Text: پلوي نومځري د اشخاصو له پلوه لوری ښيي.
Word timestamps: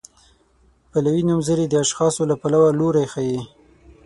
پلوي 0.91 1.21
نومځري 1.27 1.65
د 1.69 1.73
اشخاصو 1.85 2.21
له 2.29 2.35
پلوه 2.41 2.69
لوری 2.79 3.05
ښيي. 3.11 3.39